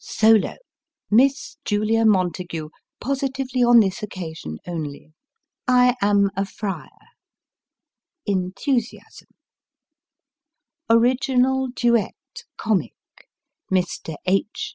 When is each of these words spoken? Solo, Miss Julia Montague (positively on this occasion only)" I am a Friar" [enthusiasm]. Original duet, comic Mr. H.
Solo, 0.03 0.55
Miss 1.11 1.57
Julia 1.63 2.07
Montague 2.07 2.69
(positively 2.99 3.61
on 3.63 3.81
this 3.81 4.01
occasion 4.01 4.57
only)" 4.65 5.13
I 5.67 5.95
am 6.01 6.31
a 6.35 6.43
Friar" 6.43 6.89
[enthusiasm]. 8.25 9.27
Original 10.89 11.67
duet, 11.75 12.15
comic 12.57 12.95
Mr. 13.71 14.15
H. 14.25 14.69